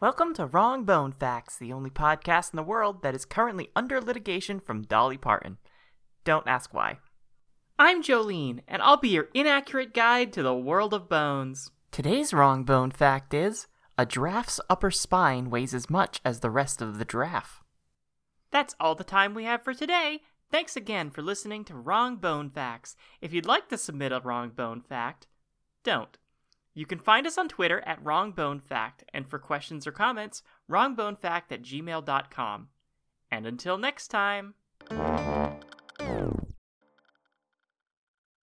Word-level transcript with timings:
Welcome 0.00 0.34
to 0.34 0.46
Wrong 0.46 0.84
Bone 0.84 1.12
Facts, 1.12 1.58
the 1.58 1.72
only 1.72 1.90
podcast 1.90 2.52
in 2.52 2.56
the 2.56 2.62
world 2.62 3.02
that 3.02 3.14
is 3.14 3.24
currently 3.24 3.68
under 3.76 4.00
litigation 4.00 4.58
from 4.58 4.82
Dolly 4.82 5.18
Parton. 5.18 5.58
Don't 6.24 6.48
ask 6.48 6.72
why. 6.72 6.98
I'm 7.78 8.02
Jolene, 8.02 8.60
and 8.66 8.82
I'll 8.82 8.96
be 8.96 9.10
your 9.10 9.28
inaccurate 9.34 9.94
guide 9.94 10.32
to 10.32 10.42
the 10.42 10.54
world 10.54 10.94
of 10.94 11.08
bones. 11.08 11.70
Today's 11.92 12.32
wrong 12.32 12.64
bone 12.64 12.90
fact 12.90 13.34
is 13.34 13.66
a 13.96 14.06
giraffe's 14.06 14.60
upper 14.70 14.90
spine 14.90 15.50
weighs 15.50 15.74
as 15.74 15.90
much 15.90 16.20
as 16.24 16.40
the 16.40 16.50
rest 16.50 16.80
of 16.80 16.98
the 16.98 17.04
giraffe. 17.04 17.62
That's 18.50 18.74
all 18.80 18.94
the 18.94 19.04
time 19.04 19.34
we 19.34 19.44
have 19.44 19.62
for 19.62 19.74
today. 19.74 20.22
Thanks 20.50 20.76
again 20.76 21.10
for 21.10 21.22
listening 21.22 21.64
to 21.66 21.76
Wrong 21.76 22.16
Bone 22.16 22.50
Facts. 22.50 22.96
If 23.20 23.32
you'd 23.32 23.46
like 23.46 23.68
to 23.68 23.78
submit 23.78 24.10
a 24.10 24.20
wrong 24.20 24.50
bone 24.50 24.80
fact, 24.80 25.28
don't. 25.84 26.18
You 26.74 26.86
can 26.86 26.98
find 26.98 27.26
us 27.26 27.38
on 27.38 27.48
Twitter 27.48 27.82
at 27.86 28.02
WrongBoneFact, 28.02 29.02
and 29.12 29.28
for 29.28 29.38
questions 29.38 29.86
or 29.86 29.92
comments, 29.92 30.42
wrongbonefact 30.70 31.50
at 31.50 31.62
gmail.com. 31.62 32.68
And 33.30 33.46
until 33.46 33.78
next 33.78 34.08
time. 34.08 34.54